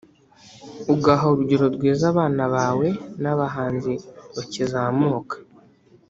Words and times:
ugaha 0.93 1.25
urugero 1.33 1.65
rwiza 1.75 2.03
abana 2.13 2.43
bawe 2.55 2.87
n’abahanzi 3.21 3.93
bakizamuka 4.35 5.35